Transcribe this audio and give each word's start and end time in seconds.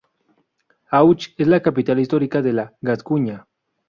Auch 0.89 1.13
es 1.37 1.45
la 1.45 1.61
capital 1.61 1.99
histórica 1.99 2.41
de 2.41 2.53
la 2.53 2.73
Gascuña. 2.81 3.45